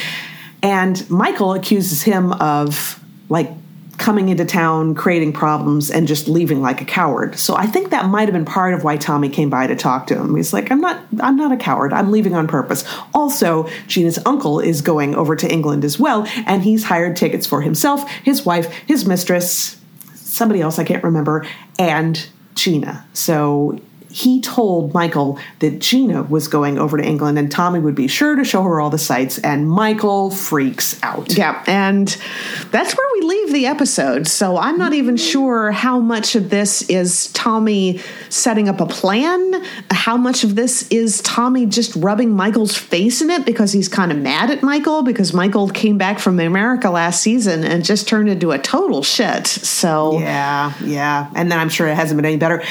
[0.63, 3.51] And Michael accuses him of like
[3.99, 7.39] coming into town, creating problems, and just leaving like a coward.
[7.39, 10.07] So I think that might have been part of why Tommy came by to talk
[10.09, 10.37] to him.
[10.37, 11.93] He's like, I'm not I'm not a coward.
[11.93, 12.85] I'm leaving on purpose.
[13.15, 17.63] Also, Gina's uncle is going over to England as well, and he's hired tickets for
[17.63, 19.81] himself, his wife, his mistress,
[20.15, 21.47] somebody else I can't remember,
[21.79, 23.07] and Gina.
[23.13, 23.81] So
[24.17, 28.35] he told Michael that Gina was going over to England and Tommy would be sure
[28.35, 31.37] to show her all the sights, and Michael freaks out.
[31.37, 32.09] Yeah, and
[32.71, 34.27] that's where we leave the episode.
[34.27, 38.01] So I'm not even sure how much of this is Tommy
[38.31, 43.29] setting up a plan, how much of this is Tommy just rubbing Michael's face in
[43.29, 47.23] it because he's kind of mad at Michael because Michael came back from America last
[47.23, 49.47] season and just turned into a total shit.
[49.47, 51.31] So Yeah, yeah.
[51.35, 52.63] And then I'm sure it hasn't been any better.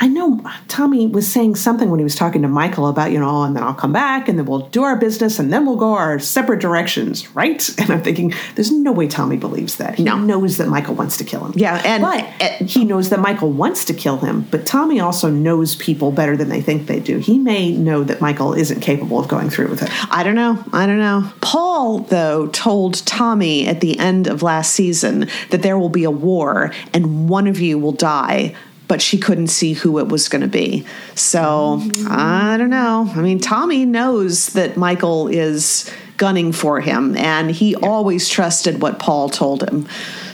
[0.00, 3.42] I know Tommy was saying something when he was talking to Michael about, you know,
[3.44, 5.92] and then I'll come back and then we'll do our business and then we'll go
[5.94, 7.68] our separate directions, right?
[7.78, 9.96] And I'm thinking, there's no way Tommy believes that.
[9.96, 10.16] He No.
[10.18, 11.52] knows that Michael wants to kill him.
[11.54, 12.24] Yeah, and- but
[12.68, 14.46] he knows that Michael wants to kill him.
[14.50, 17.18] But Tommy also knows people better than they think they do.
[17.18, 19.90] He may know that Michael isn't capable of going through with it.
[20.12, 20.58] I don't know.
[20.72, 21.30] I don't know.
[21.40, 26.10] Polly, though, told Tommy at the end of last season that there will be a
[26.10, 28.54] war and one of you will die,
[28.88, 30.84] but she couldn't see who it was going to be.
[31.14, 33.10] So I don't know.
[33.14, 38.98] I mean, Tommy knows that Michael is gunning for him, and he always trusted what
[38.98, 39.88] Polly told him.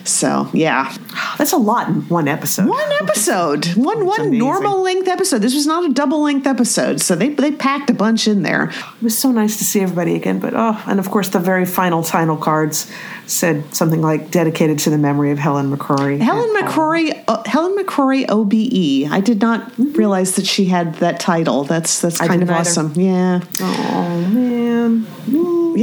[0.05, 0.95] So yeah,
[1.39, 2.69] That's a lot in one episode.
[2.69, 5.39] one episode, one one normal length episode.
[5.39, 8.71] This was not a double length episode, so they they packed a bunch in there.
[8.71, 10.39] It was so nice to see everybody again.
[10.39, 12.91] But oh, and of course, the very final title cards
[13.27, 16.19] said something like dedicated to the memory of Helen McCrory.
[16.21, 19.11] Helen McCrory, uh, Helen McCrory OBE.
[19.13, 21.65] I did not realize that she had that title.
[21.65, 22.61] That's that's kind of either.
[22.61, 22.93] awesome.
[22.95, 23.41] Yeah.
[23.61, 25.07] Oh man.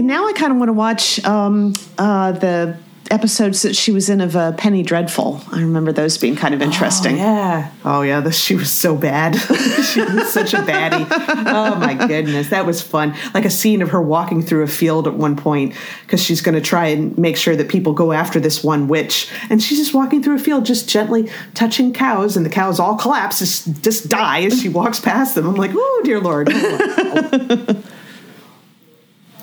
[0.07, 2.77] Now I kind of want to watch um, uh, the
[3.11, 5.41] episodes that she was in of uh, Penny Dreadful.
[5.51, 7.17] I remember those being kind of interesting.
[7.17, 7.71] Yeah.
[7.85, 8.19] Oh yeah.
[8.19, 9.35] This she was so bad.
[9.93, 11.07] she was such a baddie.
[11.47, 13.15] Oh my goodness, that was fun.
[13.33, 16.55] Like a scene of her walking through a field at one point because she's going
[16.55, 19.93] to try and make sure that people go after this one witch, and she's just
[19.93, 24.09] walking through a field, just gently touching cows, and the cows all collapse, just, just
[24.09, 25.47] die as she walks past them.
[25.47, 26.49] I'm like, oh dear lord.
[26.49, 26.55] you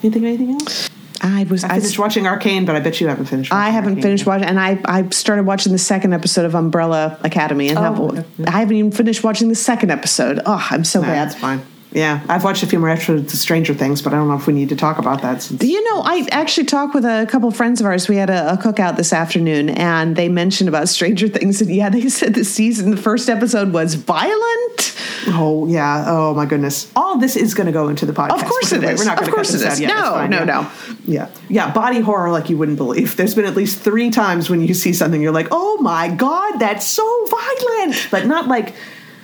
[0.00, 0.90] think of anything else?
[1.24, 1.64] I was.
[1.64, 3.52] I I, finished watching Arcane, but I bet you haven't finished.
[3.52, 4.26] I haven't Arcane finished yet.
[4.26, 8.26] watching, and I I started watching the second episode of Umbrella Academy, and Oh, have-
[8.46, 10.40] I haven't even finished watching the second episode.
[10.44, 11.28] Oh, I'm so Nah, bad.
[11.30, 11.62] That's fine.
[11.94, 14.48] Yeah, I've watched a few more episodes of Stranger Things, but I don't know if
[14.48, 15.42] we need to talk about that.
[15.42, 18.08] Since You know, I actually talked with a couple of friends of ours.
[18.08, 21.60] We had a, a cookout this afternoon, and they mentioned about Stranger Things.
[21.60, 24.98] And yeah, they said the season, the first episode was violent.
[25.28, 28.42] oh yeah, oh my goodness, all this is going to go into the podcast.
[28.42, 28.98] Of course it is.
[28.98, 29.88] We're not going to course cut it this out yet.
[29.94, 30.44] No, fine, no, yeah.
[30.44, 30.70] no.
[31.04, 33.14] Yeah, yeah, body horror like you wouldn't believe.
[33.14, 36.58] There's been at least three times when you see something, you're like, oh my god,
[36.58, 38.74] that's so violent, but not like,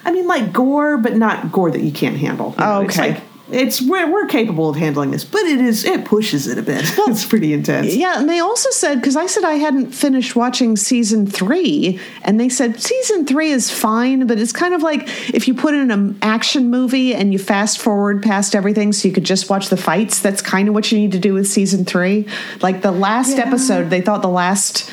[0.05, 2.55] I mean, like gore, but not gore that you can't handle.
[2.59, 3.13] You know, It's Okay.
[3.15, 6.63] like, it's we're, we're capable of handling this, but it is it pushes it a
[6.63, 6.83] bit.
[7.09, 7.93] it's pretty intense.
[7.97, 12.39] Yeah, and they also said because I said I hadn't finished watching season three, and
[12.39, 15.03] they said season three is fine, but it's kind of like
[15.35, 19.13] if you put in an action movie and you fast forward past everything, so you
[19.13, 20.21] could just watch the fights.
[20.21, 22.29] That's kind of what you need to do with season three.
[22.63, 23.49] Like the last Yeah.
[23.49, 24.89] episode, they thought the last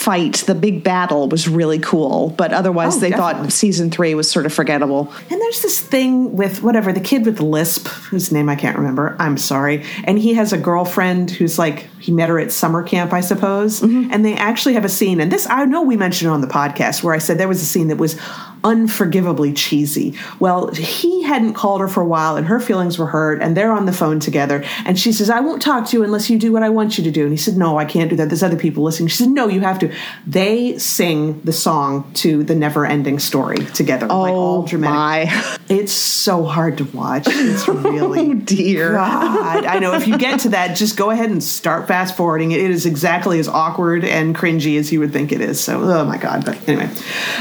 [0.00, 3.42] fight, the big battle, was really cool, but otherwise Oh, they definitely.
[3.44, 5.12] thought season three was sort of forgettable.
[5.30, 8.78] And there's this thing with whatever the kid with the lisp, whose name I can't
[8.78, 9.14] remember.
[9.18, 9.84] I'm sorry.
[10.04, 13.80] And he has a girlfriend who's like he met her at summer camp, I suppose.
[13.80, 14.08] Mm-hmm.
[14.10, 15.20] And they actually have a scene.
[15.20, 17.60] And this I know we mentioned it on the podcast where I said there was
[17.60, 18.18] a scene that was
[18.64, 20.14] unforgivably cheesy.
[20.38, 23.40] Well, he hadn't called her for a while, and her feelings were hurt.
[23.42, 24.64] And they're on the phone together.
[24.84, 27.04] And she says, "I won't talk to you unless you do what I want you
[27.04, 28.28] to do." And he said, "No, I can't do that.
[28.28, 29.90] There's other people listening." She said, "No, you have to."
[30.26, 35.32] They sing the song to the never-ending story together, like all Oh, dramatic.
[35.32, 35.56] my.
[35.68, 37.24] It's so hard to watch.
[37.28, 38.92] It's really Oh, dear.
[38.92, 39.64] God.
[39.64, 42.52] I know if you get to that, just go ahead and start fast forwarding.
[42.52, 42.60] it.
[42.60, 45.60] It is exactly as awkward and cringy as you would think it is.
[45.60, 46.44] So, oh my God.
[46.44, 46.90] But anyway,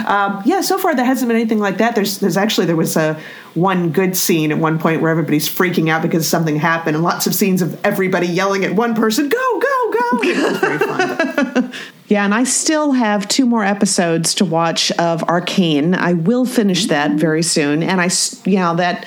[0.05, 0.61] um, yeah.
[0.61, 1.95] So far, there hasn't been anything like that.
[1.95, 3.19] There's, there's actually there was a
[3.53, 7.27] one good scene at one point where everybody's freaking out because something happened, and lots
[7.27, 11.73] of scenes of everybody yelling at one person, "Go, go, go!" Fun.
[12.09, 15.93] Yeah, and I still have two more episodes to watch of Arcane.
[15.93, 18.09] I will finish that very soon, and I
[18.45, 19.05] you know, that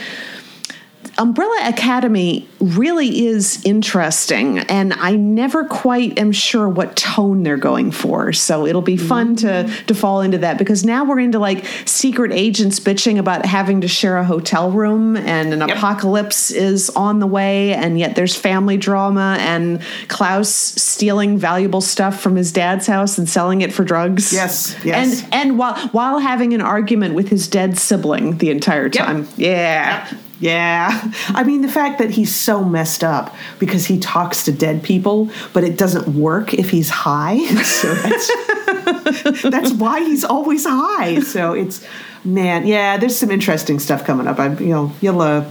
[1.19, 7.91] Umbrella Academy really is interesting, and I never quite am sure what tone they're going
[7.91, 8.33] for.
[8.33, 9.87] So it'll be fun to mm-hmm.
[9.87, 13.89] to fall into that because now we're into like secret agents bitching about having to
[13.89, 18.79] share a hotel room, and an apocalypse is on the way, and yet there's family
[18.79, 24.33] drama and Klaus stealing valuable stuff from his dad's house and selling it for drugs.
[24.33, 25.23] Yes, yes.
[25.23, 29.29] and and while while having an argument with his dead sibling the entire time.
[29.37, 30.11] Yeah.
[30.43, 31.13] Yeah.
[31.29, 35.31] I mean, the fact that he's so messed up because he talks to dead people,
[35.53, 37.39] but it doesn't work if he's high.
[37.83, 41.21] So that's, that's why he's always high.
[41.21, 41.85] So it's,
[42.25, 44.39] man, yeah, there's some interesting stuff coming up.
[44.39, 45.49] I'm, you know, you'll, uh,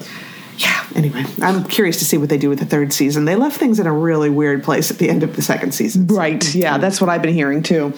[0.57, 3.25] yeah, anyway, I'm curious to see what they do with the third season.
[3.25, 6.07] They left things in a really weird place at the end of the second season.
[6.07, 6.53] Right.
[6.53, 7.93] Yeah, that's what I've been hearing too.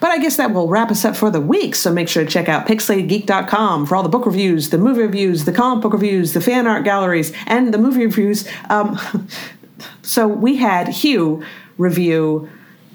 [0.00, 1.74] But I guess that will wrap us up for the week.
[1.74, 5.44] So make sure to check out pixelatedgeek.com for all the book reviews, the movie reviews,
[5.44, 8.46] the comic book reviews, the fan art galleries, and the movie reviews.
[8.68, 8.98] Um,
[10.02, 11.42] so we had Hugh
[11.78, 12.48] review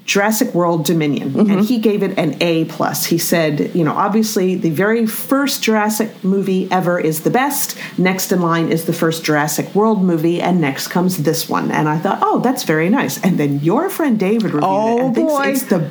[0.04, 1.50] Jurassic World Dominion, Mm-hmm.
[1.52, 3.06] and he gave it an A plus.
[3.06, 7.78] He said, you know, obviously the very first Jurassic movie ever is the best.
[7.98, 11.70] Next in line is the first Jurassic World movie, and next comes this one.
[11.70, 13.22] And I thought, oh, that's very nice.
[13.22, 15.46] And then your friend David reviewed Oh, it and thinks boy.
[15.48, 15.88] it's the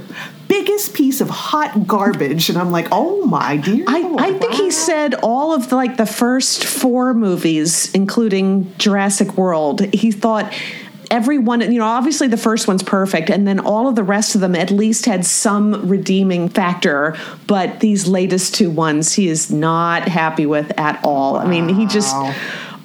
[0.51, 2.49] biggest piece of hot garbage.
[2.49, 3.85] And I'm like, oh my dear.
[3.87, 4.57] I, Lord, I think wow.
[4.57, 10.53] he said all of the, like the first four movies, including Jurassic World, he thought
[11.09, 14.41] everyone, you know, obviously the first one's perfect, and then all of the rest of
[14.41, 17.15] them at least had some redeeming factor.
[17.47, 21.37] But these latest two ones, he is not happy with at all.
[21.37, 22.13] I mean, he just.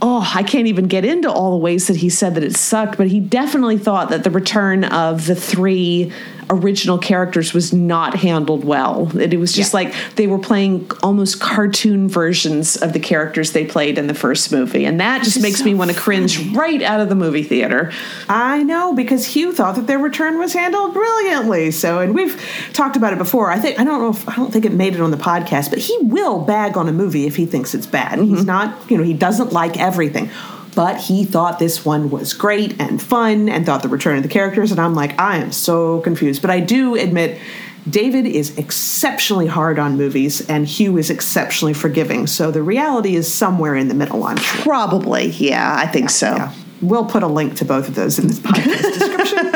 [0.03, 2.99] Oh, I can't even get into all the ways that he said that it sucked,
[2.99, 6.13] but he definitely thought that the return of the three
[6.51, 9.11] original characters was not handled well.
[9.19, 9.79] It was just Yeah.
[9.81, 14.53] like they were playing almost cartoon versions of the characters they played in the first
[14.53, 14.85] movie.
[14.85, 17.43] And that just is makes so me want to cringe right out of the movie
[17.43, 17.91] theater.
[18.29, 21.71] I know because Hugh thought that their return was handled brilliantly.
[21.71, 22.41] So, and we've
[22.73, 23.51] talked about it before.
[23.51, 25.71] I think I don't know if I don't think it made it on the podcast,
[25.71, 28.19] but he will bag on a movie if he thinks it's bad.
[28.19, 28.35] Mm-hmm.
[28.37, 30.31] He's not, you know, he doesn't like everything.
[30.77, 34.29] But he thought this one was great and fun and thought the return of the
[34.29, 34.71] characters.
[34.71, 36.43] And I'm like, I am so confused.
[36.43, 37.41] But I do admit
[37.89, 42.27] David is exceptionally hard on movies and Hugh is exceptionally forgiving.
[42.27, 44.63] So the reality is somewhere in the middle, I'm sure.
[44.65, 46.27] Probably, yeah, I think so.
[46.27, 46.53] Yeah.
[46.83, 49.53] We'll put a link to both of those in this podcast description.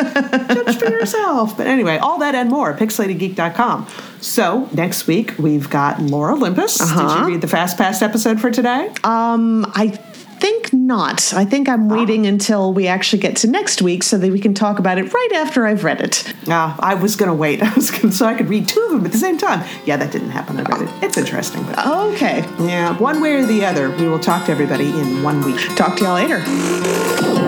[0.64, 1.54] Judge for yourself.
[1.54, 3.86] But anyway, all that and more, pixelatedgeek.com.
[4.22, 6.78] So next week we've got Lore Olympus.
[6.78, 8.90] Did you read the Fast Pass episode for today?
[9.04, 9.98] Um, I
[10.40, 11.32] think not.
[11.34, 14.54] I think I'm waiting until we actually get to next week so that we can
[14.54, 16.32] talk about it right after I've read it.
[16.48, 17.62] Ah, I was going to wait.
[17.70, 19.66] I was gonna, so I could read two of them at the same time.
[19.84, 20.58] Yeah, that didn't happen.
[20.58, 21.04] I read it.
[21.04, 22.40] It's interesting, but Okay.
[22.60, 25.60] yeah, one way or the other, we will talk to everybody in one week.
[25.76, 27.39] Talk to y'all later.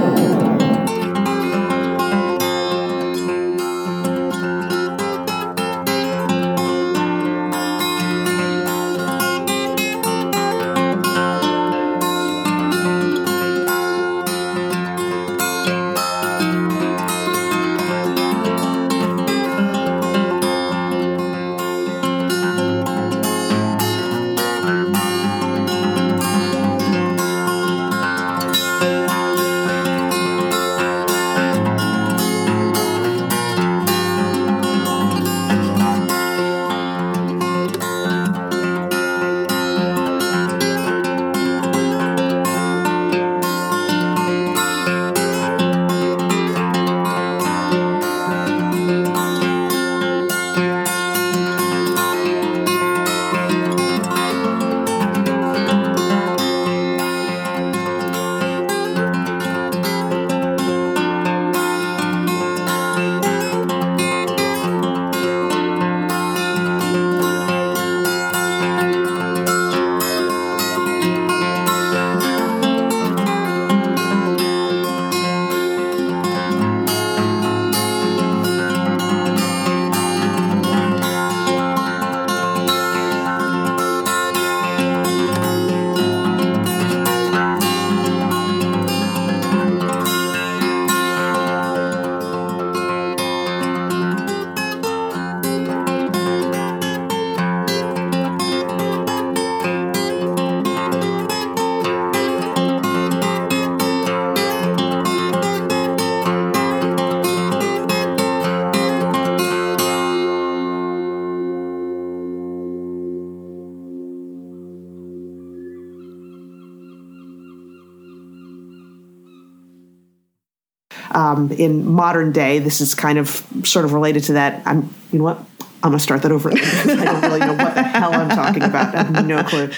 [121.62, 122.58] In modern day.
[122.58, 124.62] This is kind of sort of related to that.
[124.66, 125.38] I'm, you know what?
[125.84, 128.94] I'm gonna start that over I don't really know what the hell I'm talking about.
[128.94, 129.70] I have no clue.